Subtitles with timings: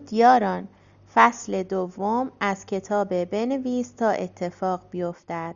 [0.00, 0.68] درود یاران.
[1.14, 5.54] فصل دوم از کتاب بنویس تا اتفاق بیفتد.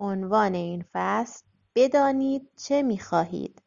[0.00, 1.42] عنوان این فصل
[1.74, 3.62] بدانید چه می‌خواهید.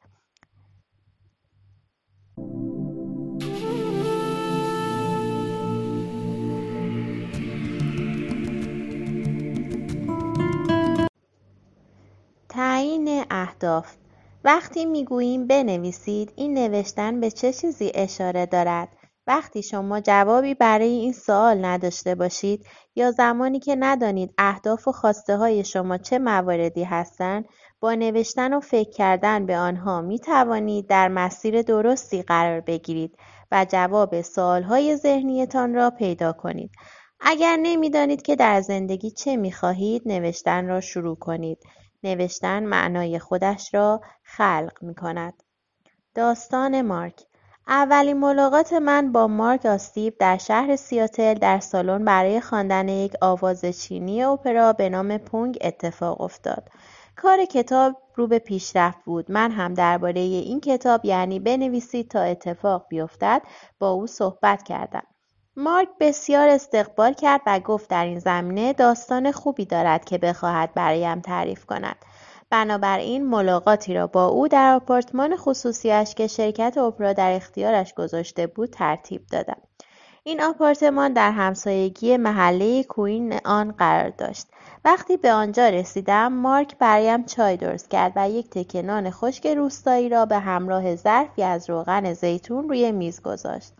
[12.49, 13.95] تعیین اهداف
[14.43, 18.98] وقتی می‌گوییم بنویسید این نوشتن به چه چیزی اشاره دارد؟
[19.29, 22.65] وقتی شما جوابی برای این سوال نداشته باشید
[22.95, 27.45] یا زمانی که ندانید اهداف و خواسته های شما چه مواردی هستند
[27.79, 33.17] با نوشتن و فکر کردن به آنها می توانید در مسیر درستی قرار بگیرید
[33.51, 36.71] و جواب های ذهنیتان را پیدا کنید.
[37.19, 41.57] اگر نمی‌دانید که در زندگی چه می خواهید نوشتن را شروع کنید.
[42.03, 45.43] نوشتن معنای خودش را خلق می کند.
[46.15, 47.28] داستان مارک.
[47.69, 53.65] اولین ملاقات من با مارک آستیب در شهر سیاتل در سالن برای خواندن یک آواز
[53.65, 56.69] چینی اپرا به نام پونگ اتفاق افتاد.
[57.15, 59.31] کار کتاب رو به پیشرفت بود.
[59.31, 63.41] من هم درباره این کتاب یعنی بنویسید تا اتفاق بیفتد
[63.79, 65.03] با او صحبت کردم.
[65.55, 71.21] مارک بسیار استقبال کرد و گفت در این زمینه داستان خوبی دارد که بخواهد برایم
[71.21, 71.95] تعریف کند.
[72.49, 78.69] بنابراین ملاقاتی را با او در آپارتمان خصوصیش که شرکت اپرا در اختیارش گذاشته بود
[78.69, 79.57] ترتیب دادم.
[80.23, 84.47] این آپارتمان در همسایگی محله کوین آن قرار داشت.
[84.85, 90.09] وقتی به آنجا رسیدم مارک برایم چای درست کرد و یک تکه نان خشک روستایی
[90.09, 93.73] را به همراه ظرفی از روغن زیتون روی میز گذاشت.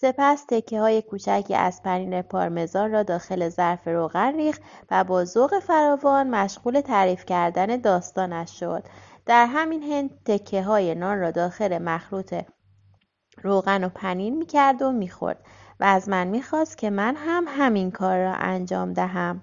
[0.00, 6.30] سپس های کوچکی از پنیر پارمزان را داخل ظرف روغن ریخت و با ذوق فراوان
[6.30, 8.82] مشغول تعریف کردن داستانش شد.
[9.26, 10.10] در همین حین
[10.64, 12.34] های نان را داخل مخلوط
[13.42, 15.46] روغن و پنیر می‌کرد و می‌خورد
[15.80, 19.42] و از من می‌خواست که من هم همین کار را انجام دهم.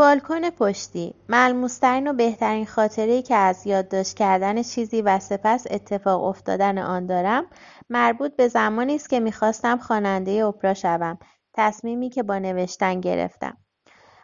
[0.00, 6.78] بالکن پشتی ملموسترین و بهترین خاطره که از یادداشت کردن چیزی و سپس اتفاق افتادن
[6.78, 7.46] آن دارم
[7.90, 11.18] مربوط به زمانی است که می‌خواستم خواننده اپرا شوم.
[11.54, 13.56] تصمیمی که با نوشتن گرفتم.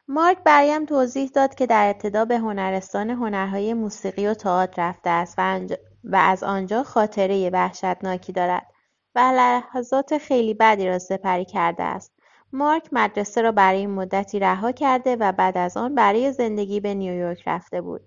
[0.09, 5.35] مارک برایم توضیح داد که در ابتدا به هنرستان هنرهای موسیقی و تئاتر رفته است
[5.39, 5.61] و,
[6.05, 8.67] و از آنجا خاطره وحشتناکی دارد
[9.15, 12.16] و لحظات خیلی بدی را سپری کرده است.
[12.53, 17.43] مارک مدرسه را برای مدتی رها کرده و بعد از آن برای زندگی به نیویورک
[17.47, 18.01] رفته بود.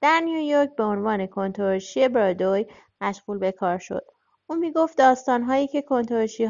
[0.00, 2.66] در نیویورک به عنوان کنتورشی برادوی
[3.00, 4.04] مشغول به کار شد.
[4.46, 5.84] او می‌گفت داستانهایی که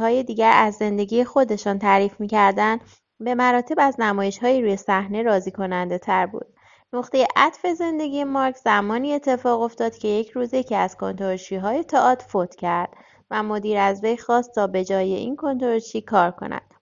[0.01, 2.81] های دیگر از زندگی خودشان تعریف می‌کردند
[3.21, 3.97] به مراتب از
[4.43, 6.47] های روی صحنه راضی کننده تر بود.
[6.93, 10.97] نقطه عطف زندگی مارک زمانی اتفاق افتاد که یک روز که از
[11.63, 12.91] های تئاتر فوت کرد
[13.31, 16.76] و مدیر از وی خواست تا به جای این کنتورشی کار کند.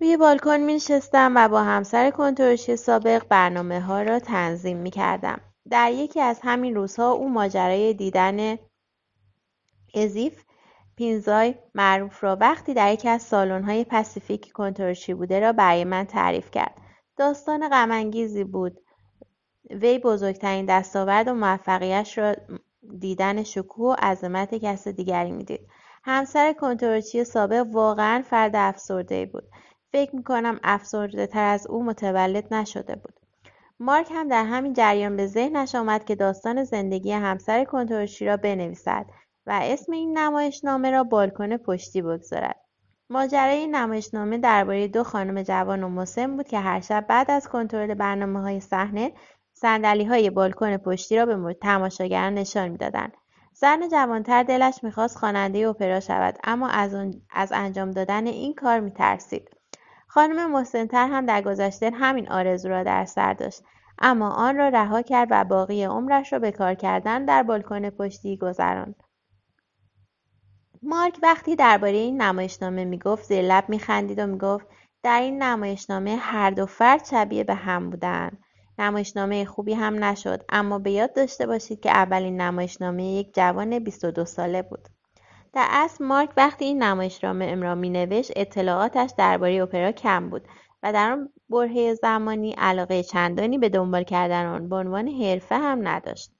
[0.00, 3.32] روی بالکن نشستم و با همسر کنترلچی سابق
[3.72, 5.40] ها را تنظیم کردم.
[5.70, 8.58] در یکی از همین روزها او ماجرای دیدن
[9.94, 10.44] ازیف
[10.96, 16.50] پینزای معروف را وقتی در یکی از های پسیفیک کنترلچی بوده را برای من تعریف
[16.50, 16.74] کرد.
[17.16, 18.80] داستان غمانگیزی بود.
[19.70, 22.34] وی بزرگترین دستاورد و موفقیتش را
[22.98, 25.60] دیدن شکوه و عظمت کس دیگری می‌دید.
[26.04, 29.44] همسر کنترلچی سابق واقعا فرد افسرده بود.
[29.94, 33.20] فکر می‌کنم افسرده تر از او متولد نشده بود.
[33.80, 39.06] مارک هم در همین جریان به ذهنش آمد که داستان زندگی همسر کنترشی را بنویسد
[39.46, 42.60] و اسم این نمایشنامه را بالکن پشتی بگذارد.
[43.10, 47.48] ماجرای این نمایشنامه درباره دو خانم جوان و مسن بود که هر شب بعد از
[47.48, 49.12] کنترل برنامه های صحنه
[49.52, 53.12] سندلی های بالکن پشتی را به تماشاگران نشان می‌دادند.
[53.52, 56.96] زن جوانتر دلش می‌خواست خواننده اپرا شود اما از,
[57.30, 59.50] از انجام دادن این کار میترسید.
[60.14, 63.62] خانم مسنتر هم در گذشته همین آرزو را در سر داشت.
[63.98, 68.36] اما آن را رها کرد و باقی عمرش را به کار کردن در بالکن پشتی
[68.36, 69.02] گذراند.
[70.82, 74.66] مارک وقتی درباره این نمایشنامه می‌گفت زیر لب میخندید و می‌گفت
[75.02, 78.38] در این نمایشنامه هر دو فرد شبیه به هم بودند
[78.78, 84.24] نمایشنامه خوبی هم نشد اما به یاد داشته باشید که اولین نمایشنامه یک جوان 22
[84.24, 84.88] ساله بود.
[85.54, 90.42] در اصل مارک وقتی این نمایشنامه را مینوشت اطلاعاتش درباره اپرا کم بود
[90.82, 95.88] و در آن برهه زمانی علاقه چندانی به دنبال کردن آن به عنوان حرفه هم
[95.88, 96.30] نداشت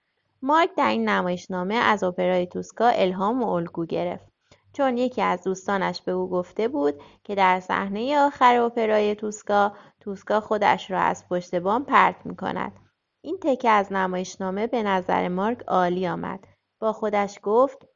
[0.43, 4.35] مارک در این نمایشنامه از اپرای توسکا الهام و الگو گرفت
[4.73, 6.95] چون یکی از دوستانش به او گفته بود
[7.25, 12.73] که در صحنه آخر اپرای توسکا توسکا خودش را از پشت بام پرت می کند.
[13.21, 16.41] این تکه از نمایشنامه به نظر مارک عالی آمد.
[16.81, 17.87] با خودش گفت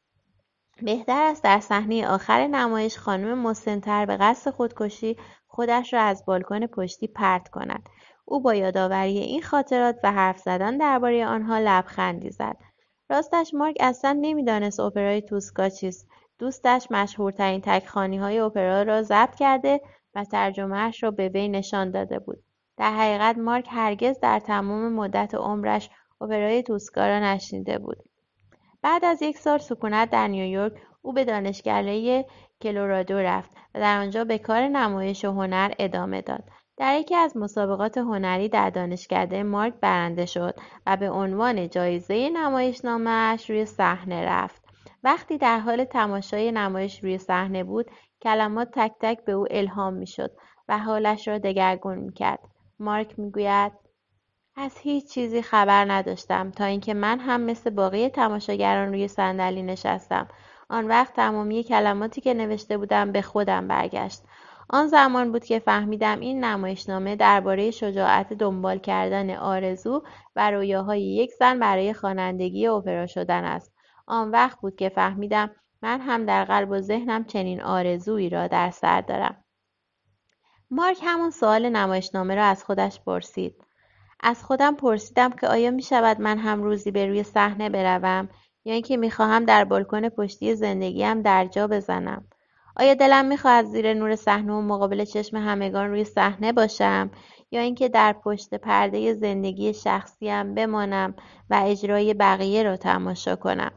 [0.82, 5.16] بهتر است در صحنه آخر نمایش خانم مسنتر به قصد خودکشی
[5.46, 7.88] خودش را از بالکن پشتی پرت کند.
[8.24, 12.56] او با یادآوری این خاطرات و حرف زدن درباره آنها لبخندی زد.
[13.10, 16.08] راستش مارک اصلا نمی‌دانست اپرای توسکا چیست.
[16.38, 17.62] دوستش مشهورترین
[18.18, 19.80] های اپرا را ضبط کرده
[20.14, 22.42] و ترجمهاش را به وی نشان داده بود.
[22.76, 25.90] در حقیقت مارک هرگز در تمام مدت عمرش
[26.20, 28.07] اپرای توسکا را نشنیده بود.
[28.82, 30.72] بعد از یک سال سکونت در نیویورک
[31.02, 32.26] او به دانشکده
[32.62, 36.44] کلورادو رفت و در آنجا به کار نمایش و هنر ادامه داد.
[36.76, 40.54] در یکی از مسابقات هنری در دانشکده مارک برنده شد
[40.86, 44.62] و به عنوان جایزه نمایشنامهاش روی صحنه رفت.
[45.02, 47.90] وقتی در حال تماشای نمایش روی صحنه بود
[48.22, 50.30] کلمات تک تک به او الهام می‌شد
[50.68, 52.40] و حالش را دگرگون می‌کرد
[52.78, 53.72] مارک می‌گوید
[54.60, 60.28] از هیچ چیزی خبر نداشتم تا اینکه من هم مثل باقی تماشاگران روی صندلی نشستم.
[60.68, 64.22] آن وقت تمامی کلماتی که نوشته بودم به خودم برگشت.
[64.70, 70.02] آن زمان بود که فهمیدم این نمایشنامه درباره شجاعت دنبال کردن آرزو
[70.36, 73.72] و رویاهای یک زن برای خوانندگی اپرا شدن است.
[74.06, 75.50] آن وقت بود که فهمیدم
[75.82, 79.44] من هم در قلب و ذهنم چنین آرزویی را در سر دارم.
[80.70, 83.67] مارک همون سوال نمایشنامه را از خودش پرسید.
[84.20, 88.28] از خودم پرسیدم که آیا می شود من هم روزی به روی صحنه بروم
[88.64, 92.24] یا اینکه می‌خواهم در بالکن پشتی زندگیم در جا بزنم؟
[92.76, 97.10] آیا دلم می‌خواهد زیر نور صحنه و مقابل چشم همگان روی صحنه باشم
[97.50, 101.14] یا اینکه در پشت پرده زندگی شخصیم بمانم
[101.50, 103.72] و اجرای بقیه را تماشا کنم؟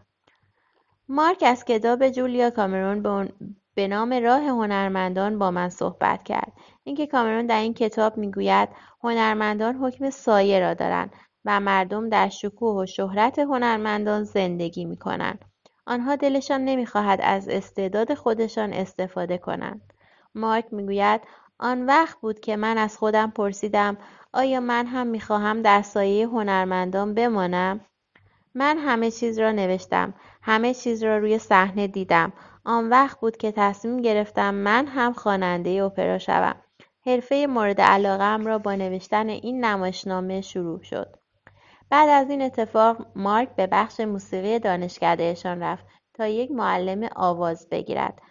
[1.10, 3.30] مارک از کتاب جولیا کامرون
[3.76, 6.54] به نام راه هنرمندان با من صحبت کرد.
[6.84, 8.70] اینکه کامرون در این کتاب می‌گوید
[9.04, 11.14] هنرمندان حکم سایه را دارند
[11.46, 15.46] و مردم در شکوه و شهرت هنرمندان زندگی می‌کنند.
[15.86, 19.94] آنها دلشان نمی‌خواهد از استعداد خودشان استفاده کنند.
[20.36, 21.22] مارک می‌گوید
[21.60, 23.98] آن وقت بود که من از خودم پرسیدم
[24.34, 27.82] آیا من هم می‌خواهم در سایه هنرمندان بمانم؟
[28.56, 32.34] من همه چیز را نوشتم همه چیز را روی صحنه دیدم.
[32.66, 36.56] آن وقت بود که تصمیم گرفتم من هم خواننده اپرا شوم.
[37.06, 41.16] حرفه مورد علاقهام را با نوشتن این نمایشنامه شروع شد.
[41.90, 48.22] بعد از این اتفاق مارک به بخش موسیقی دانشکدهشان رفت تا یک معلم آواز بگیرد.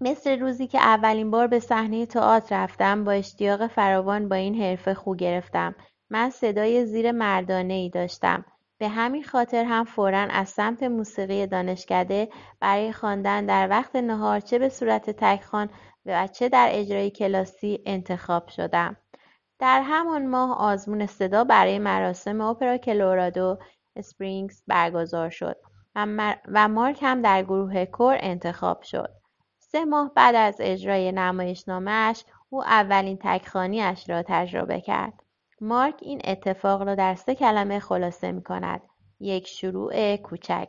[0.00, 4.94] مثل روزی که اولین بار به صحنه تئاتر رفتم با اشتیاق فراوان با این حرفه
[4.94, 5.74] خو گرفتم.
[6.10, 8.44] من صدای زیر مردانه ای داشتم.
[8.78, 12.28] به همین خاطر هم فورا از سمت موسیقی دانشکده
[12.60, 15.70] برای خواندن در وقت نهار چه به صورت تکخوان
[16.06, 18.96] و چه در اجرای کلاسی انتخاب شدم
[19.58, 23.58] در همان ماه آزمون صدا برای مراسم اپرا کلورادو
[23.96, 25.56] اسپرینگز برگزار شد
[26.48, 29.10] و مارک هم در گروه کور انتخاب شد
[29.58, 35.22] سه ماه بعد از اجرای نمایشنامهاش او اولین تکخانیاش را تجربه کرد
[35.62, 38.80] مارک این اتفاق را در سه کلمه خلاصه می کند.
[39.20, 40.68] یک شروع کوچک.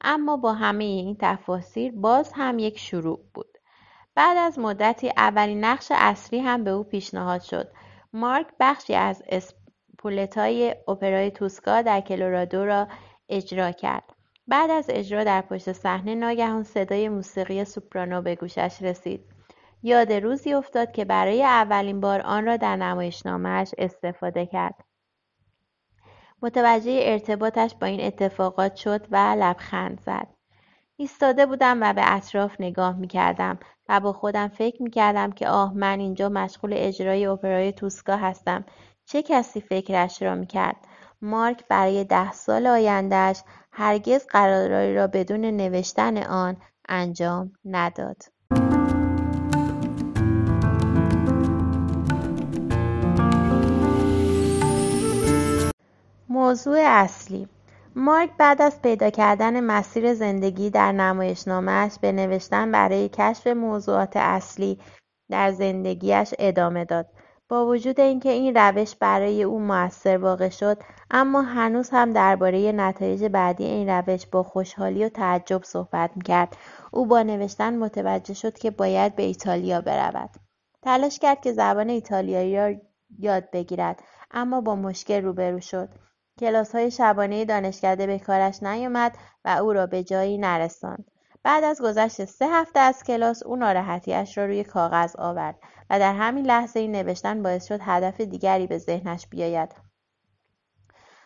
[0.00, 3.58] اما با همه این تفاصیل باز هم یک شروع بود.
[4.20, 7.72] بعد از مدتی اولین نقش اصلی هم به او پیشنهاد شد.
[8.12, 12.88] مارک بخشی از اسپولتای اپرای توسکا در کلورادو را
[13.28, 14.04] اجرا کرد.
[14.48, 19.24] بعد از اجرا در پشت صحنه ناگهان صدای موسیقی سوپرانو به گوشش رسید.
[19.82, 24.84] یاد روزی افتاد که برای اولین بار آن را در نمایشنامهاش استفاده کرد.
[26.42, 30.39] متوجه ارتباطش با این اتفاقات شد و لبخند زد.
[31.00, 35.48] ایستاده بودم و به اطراف نگاه می کردم و با خودم فکر می کردم که
[35.48, 38.64] آه من اینجا مشغول اجرای اپرای توسکا هستم.
[39.06, 40.76] چه کسی فکرش را می کرد؟
[41.22, 43.42] مارک برای ده سال آیندهش
[43.72, 46.56] هرگز قرارایی را بدون نوشتن آن
[46.88, 48.22] انجام نداد.
[56.28, 57.48] موضوع اصلی
[57.96, 64.78] مارک بعد از پیدا کردن مسیر زندگی در نمایشنامهش به نوشتن برای کشف موضوعات اصلی
[65.30, 67.06] در زندگیش ادامه داد.
[67.48, 70.78] با وجود اینکه این روش برای او موثر واقع شد
[71.10, 76.56] اما هنوز هم درباره نتایج بعدی این روش با خوشحالی و تعجب صحبت می‌کرد.
[76.90, 80.30] او با نوشتن متوجه شد که باید به ایتالیا برود.
[80.82, 82.74] تلاش کرد که زبان ایتالیایی را
[83.18, 85.88] یاد بگیرد اما با مشکل روبرو شد.
[86.74, 91.10] های شبانه دانشکده به کارش نیامد و او را به جایی نرساند.
[91.42, 95.58] بعد از گذشت سه هفته از کلاس او ناراحتیاش را روی کاغذ آورد
[95.90, 99.68] و در همین لحظه این نوشتن باعث شد هدف دیگری به ذهنش بیاید.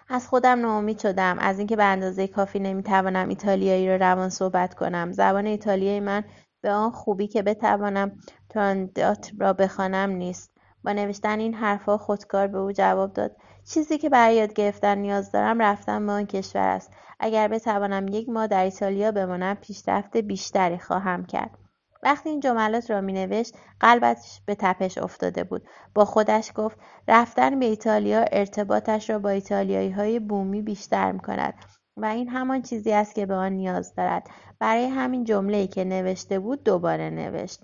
[0.09, 1.39] از خودم ناامید شدم.
[1.39, 5.13] از اینکه به اندازه کافی نمی‌توانم ایتالیایی را روان صحبت کنم.
[5.13, 6.25] زبان ایتالیایی من
[6.61, 8.19] به آن خوبی که بتوانم
[8.51, 10.54] تراندات را بخوانم نیست.
[10.85, 13.37] با نوشتن این حرفها خودکار به او جواب داد.
[13.65, 16.93] چیزی که برای یاد گرفتن نیاز دارم رفتن به آن کشور است.
[17.21, 21.59] اگر بتوانم یک ماه در ایتالیا بمانم پیشرفت بیشتری خواهم کرد.
[22.03, 25.63] وقتی این جملات را مینوشت قلبش به تپش افتاده بود.
[25.95, 31.55] با خودش گفت رفتن به ایتالیا ارتباطش را با ایتالیایی های بومی بیشتر می کند
[31.97, 34.27] و این همان چیزی است که به آن نیاز دارد.
[34.59, 37.61] برای همین جمله که نوشته بود دوباره نوشت.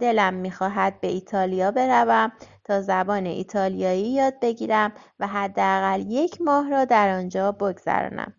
[0.00, 2.32] دلم می‌خواهد به ایتالیا بروم
[2.80, 8.34] زبان ایتالیایی یاد بگیرم و حداقل یک ماه را در آنجا بگذرانم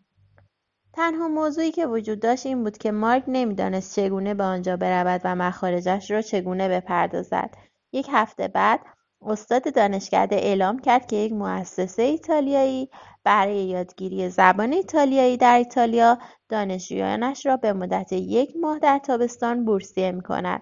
[0.94, 5.36] تنها موضوعی که وجود داشت این بود که مارک نمی‌دانست چگونه به آنجا برود و
[5.36, 7.56] مخارجش را چگونه بپردازد
[7.94, 8.80] یک هفته بعد
[9.26, 12.90] استاد دانشکده اعلام کرد که یک مؤسسه ایتالیایی
[13.24, 16.18] برای یادگیری زبان ایتالیایی در ایتالیا
[16.50, 20.62] دانشجویانش را به مدت یک ماه در تابستان بورسیه می کند.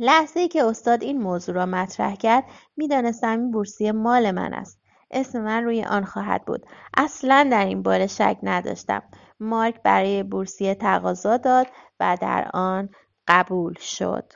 [0.00, 2.44] لحظه ای که استاد این موضوع را مطرح کرد
[2.76, 4.80] می‌دانستم این بورسیه مال من است.
[5.10, 6.66] اسم من روی آن خواهد بود.
[6.96, 9.02] اصلا در این باره شک نداشتم.
[9.40, 11.66] مارک برای بورسیه تقاضا داد
[12.00, 12.88] و در آن
[13.28, 14.32] قبول شد.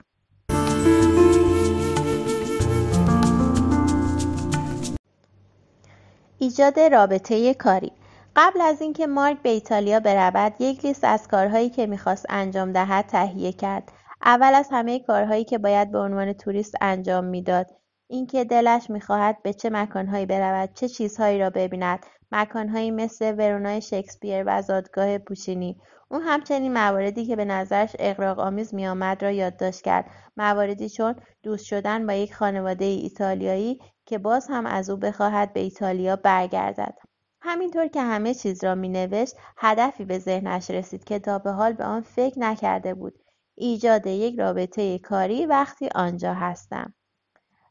[6.38, 7.92] ایجاد رابطه کاری
[8.37, 13.07] قبل از اینکه مارک به ایتالیا برود یک لیست از کارهایی که می‌خواست انجام دهد
[13.07, 13.92] تهیه کرد
[14.25, 17.67] اول از همه کارهایی که باید به عنوان توریست انجام می‌داد
[18.07, 22.07] اینکه دلش می‌خواهد به چه مکانهایی برود چه چیزهایی را ببیند.
[22.33, 29.23] مکانهایی مثل ورونای شکسپیر و زادگاه پوچینی او همچنین مواردی که به نظرش آمیز میآمد
[29.25, 30.11] را یادداشت کرد.
[30.37, 35.61] مواردی چون دوست شدن با یک خانواده ایتالیایی که باز هم از او بخواهد به
[35.61, 36.95] ایتالیا برگردد.
[37.41, 41.85] همینطور که همه چیز را مینوشت هدفی به ذهنش رسید که تا به حال به
[41.85, 43.22] آن فکر نکرده بود.
[43.62, 46.95] ایجاد یک رابطه کاری وقتی آنجا هستم.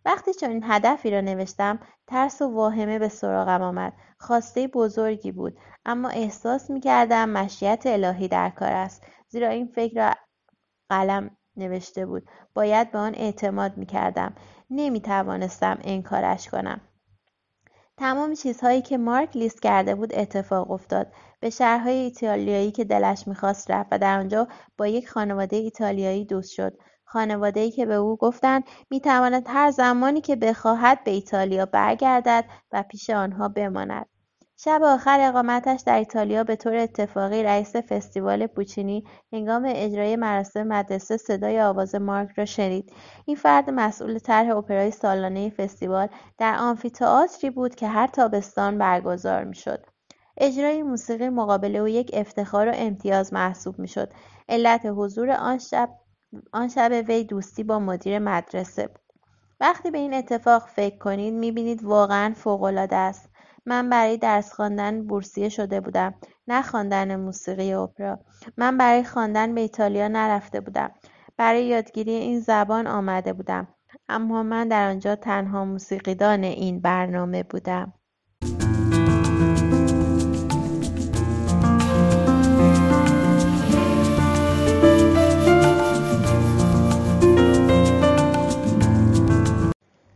[0.05, 3.93] وقتی چنین هدفی را نوشتم ترس و واهمه به سراغم آمد.
[4.19, 9.03] خواسته بزرگی بود اما احساس می کردم مشیت الهی در کار است.
[9.27, 10.15] زیرا این فکر را
[10.89, 12.23] قلم نوشته بود.
[12.53, 14.35] باید به آن اعتماد می کردم
[14.69, 16.81] نمی توانستم انکارش کنم.
[18.01, 21.07] تمام چیزهایی که مارک لیست کرده بود اتفاق افتاد.
[21.39, 26.51] به شهرهای ایتالیایی که دلش می‌خواست رفت و در آنجا با یک خانواده ایتالیایی دوست
[26.51, 26.77] شد.
[27.55, 33.09] ای که به او گفتند می‌تواند هر زمانی که بخواهد به ایتالیا برگردد و پیش
[33.09, 34.05] آنها بماند.
[34.63, 39.03] شب آخر اقامتش در ایتالیا به طور اتفاقی رئیس فستیوال پوچینی
[39.33, 42.93] هنگام اجرای مراسم مدرسه صدای آواز مارک را شنید.
[43.25, 49.85] این فرد مسئول طرح اپرای سالانه فستیوال در آمفیتئاتری بود که هر تابستان برگزار می‌شد.
[50.37, 54.13] اجرای موسیقی مقابل او یک افتخار و امتیاز محسوب می‌شد.
[54.49, 55.89] علت حضور آن شب
[56.53, 59.01] آن شب وی دوستی با مدیر مدرسه بود.
[59.59, 63.30] وقتی به این اتفاق فکر کنید می‌بینید واقعا فوقالعاده است.
[63.65, 66.13] من برای درس خواندن بورسیه شده بودم
[66.47, 68.19] نه خواندن موسیقی اپرا.
[68.57, 70.91] من برای خواندن به ایتالیا نرفته بودم.
[71.37, 73.67] برای یادگیری این زبان آمده بودم.
[74.09, 77.93] اما من در آنجا تنها موسیقیدان این برنامه بودم.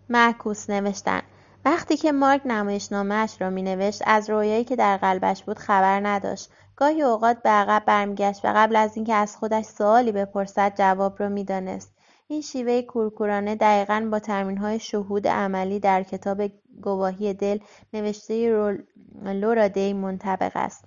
[0.09, 1.21] معکوس نوشتن.
[1.65, 6.49] وقتی که مارک نمایشنامهاش را مینوشت از رویایی که در قلبش بود خبر نداشت.
[6.75, 11.29] گاهی اوقات به عقب برمیگشت و قبل از اینکه از خودش سوالی بپرسد جواب را
[11.29, 11.93] می‌دانست.
[12.27, 16.41] این شیوه کورکورانه دقیقا با ترمینهای شهود عملی در کتاب
[16.81, 17.59] گواهی دل
[17.93, 18.77] نوشته
[19.23, 20.85] لورا دی منطبق است.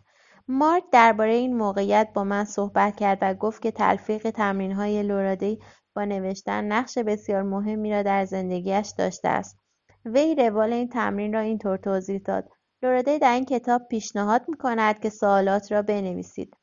[0.49, 5.58] مارک درباره این موقعیت با من صحبت کرد و گفت که تلفیق تمرینهای لورادی
[5.94, 9.58] با نوشتن نقش بسیار مهمی را در زندگیش داشته است.
[10.05, 12.49] وی روال این تمرین را اینطور توضیح داد.
[12.83, 16.57] لورده در این کتاب پیشنهاد می‌کند که سوالات را بنویسید.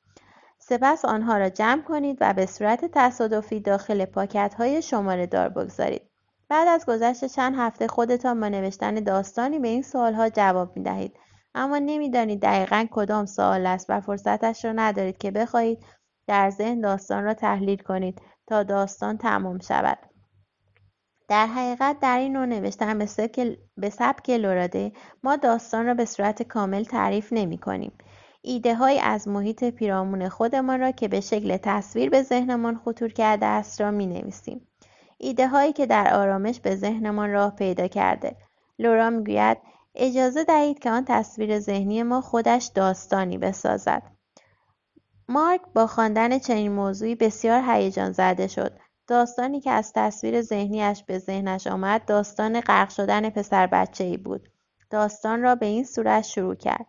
[0.59, 6.09] سپس آنها را جمع کنید و به صورت تصادفی داخل پاکت های شماره دار بگذارید.
[6.49, 11.17] بعد از گذشت چند هفته خودتان با نوشتن داستانی به این سوالها جواب می دهید
[11.55, 15.85] اما نمی‌دانید دقیقا کدام سوال است و فرصتش را ندارید که بخواهید
[16.27, 19.97] در ذهن داستان را تحلیل کنید تا داستان تمام شود.
[21.27, 22.97] در حقیقت در این نوع نوشتن
[23.77, 24.91] به سبک لوراده
[25.23, 27.91] ما داستان را به صورت کامل تعریف نمی کنیم.
[28.41, 33.81] ایدههایی از محیط پیرامون خودمان را که به شکل تصویر به ذهنمان خطور کرده است
[33.81, 34.67] را نویسیم.
[35.17, 38.35] ایده هایی که در آرامش به ذهنمان راه پیدا کرده
[38.79, 39.57] لورا می‌گوید
[39.95, 44.03] اجازه دهید که آن تصویر ذهنی ما خودش داستانی بسازد
[45.29, 51.19] مارک با خواندن چنین موضوعی بسیار هیجان زده شد داستانی که از تصویر ذهنیش به
[51.19, 54.49] ذهنش آمد داستان غرق شدن پسر بچه ای بود.
[54.89, 56.85] داستان را به این صورت شروع کرد.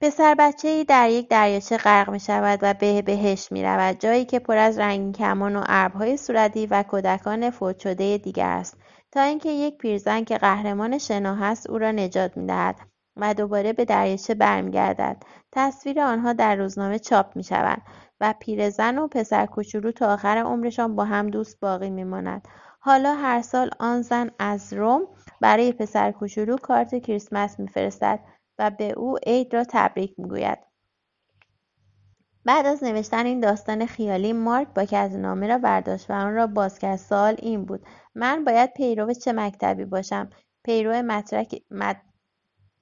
[0.00, 4.24] پسر بچه ای در یک دریاچه غرق می شود و به بهشت می رود جایی
[4.24, 8.76] که پر از رنگین کمان و اربهای صورتی و کودکان فوت شده دیگر است.
[9.12, 12.76] تا اینکه یک پیرزن که قهرمان شنا است او را نجات می دهد
[13.16, 15.22] و دوباره به دریاچه برمیگردد.
[15.52, 17.82] تصویر آنها در روزنامه چاپ می شود
[18.20, 22.48] و پیرزن و پسر کوچولو تا آخر عمرشان با هم دوست باقی می ماند.
[22.80, 25.02] حالا هر سال آن زن از روم
[25.40, 28.20] برای پسر کوچولو کارت کریسمس میفرستد
[28.58, 30.58] و به او عید را تبریک می‌گوید.
[32.44, 36.78] بعد از نوشتن این داستان خیالی مارک با نامه را برداشت و آن را باز
[36.78, 36.96] کرد.
[36.96, 40.30] سال این بود من باید پیرو چه مکتبی باشم؟
[40.64, 41.62] پیرو مترک...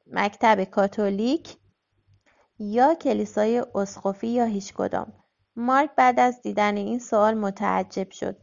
[0.07, 1.57] مکتب کاتولیک
[2.59, 5.13] یا کلیسای اسقفی یا هیچ کدام؟
[5.59, 8.37] مارک بعد از دیدن این سوال متعجب شد.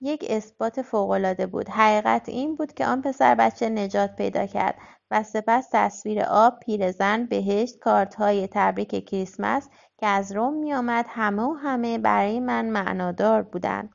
[0.00, 1.68] یک اثبات فوقالعاده بود.
[1.68, 4.78] حقیقت این بود که آن پسر بچه نجات پیدا کرد
[5.10, 11.52] و سپس تصویر آب پیرزن بهشت کارتهای تبریک کریسمس که از روم میآمد همه و
[11.52, 13.92] همه برای من معنادار بودند.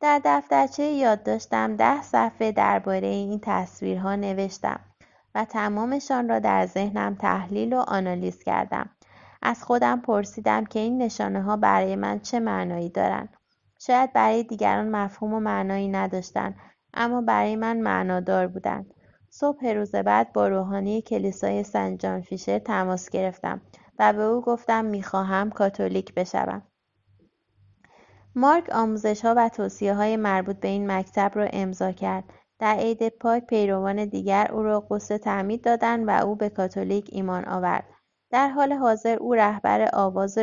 [0.00, 4.80] در دفترچه یادداشتم ده صفحه درباره این تصویرها نوشتم
[5.34, 8.90] و تمامشان را در ذهنم تحلیل و آنالیز کردم.
[9.42, 13.28] از خودم پرسیدم که این نشانه ها برای من چه معنایی دارند
[13.78, 16.56] شاید برای دیگران مفهوم و معنایی نداشتند
[16.94, 18.94] اما برای من معنادار بودند
[19.30, 23.60] صبح روز بعد با روحانی کلیسای سن جان فیشر تماس گرفتم
[23.98, 26.62] و به او گفتم می‌خواهم کاتولیک بشوم.
[28.34, 32.24] مارک آموزش ها و توصیه های مربوط به این مکتب را امضا کرد.
[32.58, 37.44] در عید پاک پیروان دیگر او را قصد تعمید دادند و او به کاتولیک ایمان
[37.44, 37.84] آورد.
[38.30, 40.38] در حال حاضر او رهبر آواز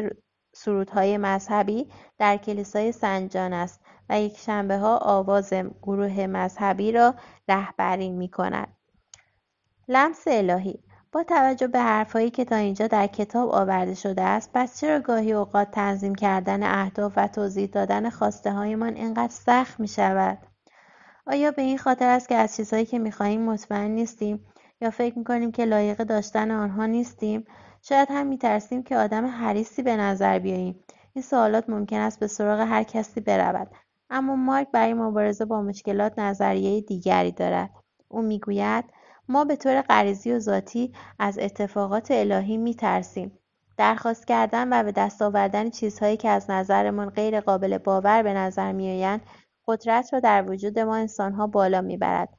[0.54, 7.16] سرودهای مذهبی در کلیسای سنجان است و یک شنبه آواز گروه مذهبی را
[7.48, 8.68] رهبری می کند.
[9.88, 14.80] لمس الهی با توجه به حرفهایی که تا اینجا در کتاب آورده شده است پس
[14.80, 20.38] چرا گاهی اوقات تنظیم کردن اهداف و توضیح دادن خواسته هایمان اینقدر سخت می شود؟
[21.28, 24.46] آیا به این خاطر است که از چیزهایی که می‌خواهیم مطمئن نیستیم
[24.82, 27.46] یا فکر می‌کنیم که لایق داشتن آنها نیستیم
[27.90, 30.84] شاید هم میترسیم که آدم حریصی به نظر بیاییم.
[31.14, 33.68] این سوالات ممکن است به سراغ هر کسی برود.
[34.10, 37.70] اما مارک برای مبارزه با مشکلات نظریه دیگری دارد.
[38.08, 38.86] او می‌گوید
[39.30, 43.40] ما به طور غریزی و ذاتی از اتفاقات الهی میترسیم.
[43.78, 48.72] درخواست کردن و به دست آوردن چیزهایی که از نظرمان غیر قابل باور به نظر
[48.72, 49.22] میآیند
[49.68, 52.30] قدرت را در وجود ما انسانها بالا می‌برد.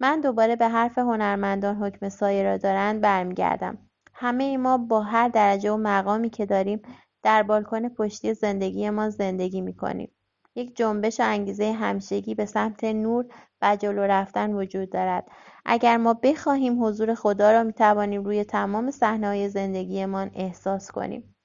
[0.00, 3.78] من دوباره به حرف هنرمندان حکم سایه را دارند برمیگردم.
[4.20, 6.82] همه ما با هر درجه و مقامی که داریم
[7.22, 10.12] در بالکن پشتی زندگی ما زندگی می کنیم.
[10.54, 13.26] یک جنبش و انگیزه همیشگی به سمت نور
[13.62, 15.28] و جلو رفتن وجود دارد.
[15.64, 21.36] اگر ما بخواهیم حضور خدا را می توانیم روی تمام های زندگیمان احساس کنیم.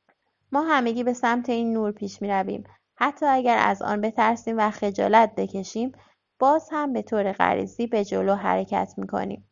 [0.52, 2.64] ما همگی به سمت این نور پیش می رویم.
[2.96, 5.92] حتی اگر از آن بترسیم و خجالت بکشیم
[6.40, 9.50] باز هم به طور غریزی به جلو حرکت می کنیم.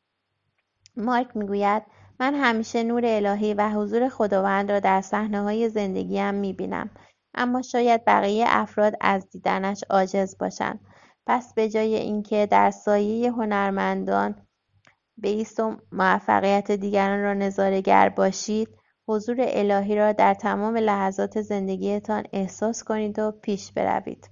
[0.98, 1.84] مارک می‌گوید
[2.22, 5.02] من همیشه نور الهی و حضور خداوند را در
[5.34, 6.90] های زندگیم می‌بینم.
[7.34, 10.80] اما شاید بقیه افراد از دیدنش عاجز باشند.
[11.28, 14.36] پس به جای اینکه در سایه هنرمندان
[15.18, 18.70] بیست و موفقیت دیگران را نظارهگر باشید
[19.08, 24.30] حضور الهی را در تمام لحظات زندگیتان احساس کنید و پیش بروید.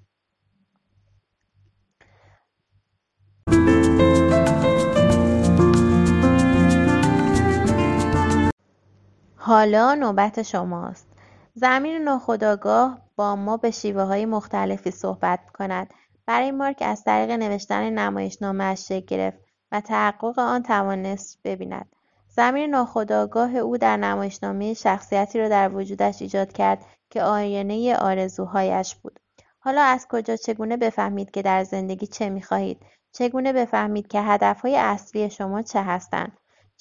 [9.49, 11.07] حالا نوبت شماست.
[11.53, 15.93] زمین ناخودآگاه با ما به شیوه های مختلفی صحبت کند.
[16.25, 19.37] برای مارک از طریق نوشتن نمایشنامه شکل گرفت
[19.71, 21.95] و تحقق آن توانست ببیند.
[22.27, 29.19] زمین ناخودآگاه او در نمایشنامه شخصیتی را در وجودش ایجاد کرد که آینه آرزوهایش بود.
[29.59, 35.29] حالا از کجا چگونه بفهمید که در زندگی چه می‌خواهید؟ چگونه بفهمید که هدفهای اصلی
[35.29, 36.31] شما چه هستند؟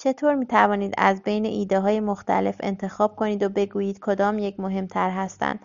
[0.01, 5.59] چطور می توانید از بین های مختلف انتخاب کنید و بگویید کدام یک مهمتر هستند؟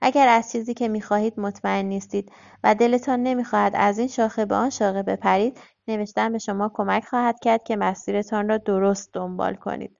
[0.00, 2.32] اگر از چیزی که می خواهید مطمئن نیستید
[2.64, 7.38] و دلتان نمی‌خواهد از این شاخه به آن شاخه بپرید نوشتن به شما کمک خواهد
[7.40, 9.96] کرد که مسیرتان را درست دنبال کنید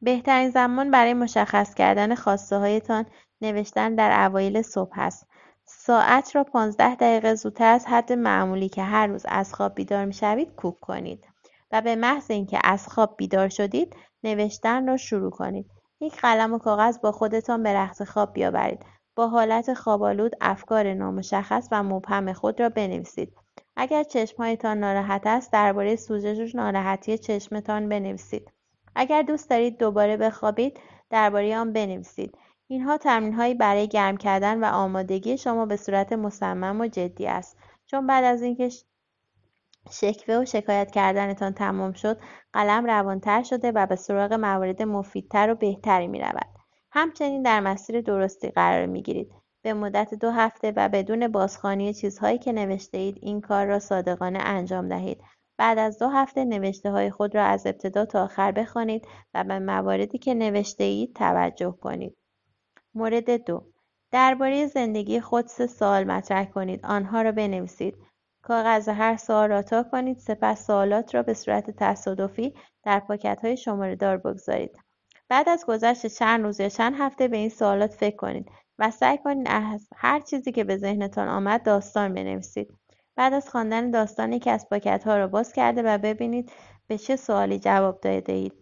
[0.00, 2.16] بهترین زمان برای مشخص کردن
[2.50, 3.06] هایتان
[3.40, 5.28] نوشتن در اوایل صبح است.
[5.64, 10.54] ساعت را پانزده دقیقه زودتر از حد معمولی که هر روز از خواب بیدار می‌شوید
[10.54, 11.24] کوک کنید
[11.72, 15.70] و به محض اینکه از خواب بیدار شدید نوشتن را شروع کنید.
[16.00, 18.86] یک قلم و کاغذ با خودتان به رخت خواب بیاورید.
[19.16, 23.32] با حالت خوابالود افکار نامشخص و مبهم خود را بنویسید.
[23.76, 28.52] اگر چشمهایتان ناراحت است درباره سوزش و ناراحتی چشمتان بنویسید.
[28.94, 32.38] اگر دوست دارید دوباره بخوابید درباره آن بنویسید.
[32.70, 32.98] اینها
[33.36, 38.24] هایی برای گرم کردن و آمادگی شما به صورت مصمم و جدی است چون بعد
[38.24, 38.70] از اینکه
[39.90, 42.18] شکوه و شکایت کردنتان تمام شد
[42.52, 46.48] قلم روانتر شده و به سراغ موارد مفیدتر و بهتری می رود.
[46.90, 49.32] همچنین در مسیر درستی قرار می گیرید.
[49.62, 54.38] به مدت دو هفته و بدون بازخوانی چیزهایی که نوشته اید این کار را صادقانه
[54.38, 55.20] انجام دهید.
[55.58, 59.58] بعد از دو هفته نوشته های خود را از ابتدا تا آخر بخوانید و به
[59.58, 62.16] مواردی که نوشته اید توجه کنید.
[62.94, 63.64] مورد دو
[64.10, 66.86] درباره زندگی خود سه سوال مطرح کنید.
[66.86, 68.07] آنها را بنویسید.
[68.48, 73.56] کاغذ هر سوال را تا کنید سپس سوالات را به صورت تصادفی در پاکت های
[73.56, 74.78] شماره دار بگذارید.
[75.28, 79.18] بعد از گذشت چند روز یا چند هفته به این سوالات فکر کنید و سعی
[79.18, 82.74] کنید از هر چیزی که به ذهنتان آمد داستان بنویسید.
[83.16, 86.52] بعد از خواندن داستان یکی از پاکت ها را باز کرده و ببینید
[86.86, 88.52] به چه سوالی جواب داده اید.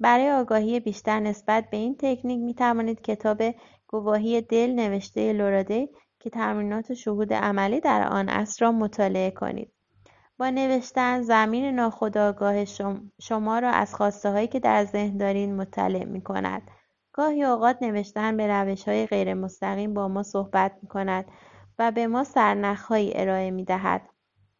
[0.00, 3.42] برای آگاهی بیشتر نسبت به این تکنیک می توانید کتاب
[3.86, 5.88] گواهی دل نوشته لوراده
[6.26, 9.72] که تمرینات شهود عملی در آن است را مطالعه کنید.
[10.38, 12.64] با نوشتن زمین ناخودآگاه
[13.20, 16.62] شما را از خواسته هایی که در ذهن دارید مطلع می کند.
[17.12, 21.24] گاهی اوقات نوشتن به روش های غیر مستقیم با ما صحبت می کند
[21.78, 24.02] و به ما سرنخهایی ارائه می دهد.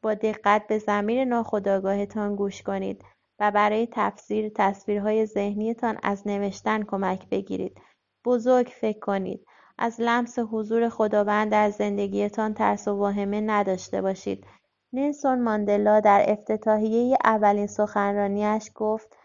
[0.03, 3.05] با دقت به زمین ناخودآگاهتان گوش کنید
[3.39, 7.81] و برای تفسیر تصویرهای ذهنیتان از نوشتن کمک بگیرید.
[8.25, 9.47] بزرگ فکر کنید.
[9.79, 14.47] از لمس حضور خداوند در زندگیتان ترس و واهمه نداشته باشید.
[14.93, 19.17] نیلسون ماندلا در افتتاحیه اولین سخنرانیش گفت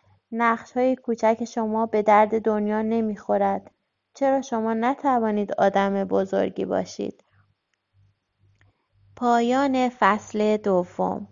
[0.75, 3.71] های کوچک شما به درد دنیا نمی‌خورد.
[4.13, 7.23] چرا شما نتوانید آدم بزرگی باشید؟
[9.15, 11.27] پایان فصل دوم